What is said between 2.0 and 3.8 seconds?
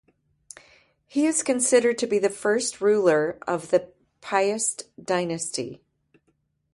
be the first ruler of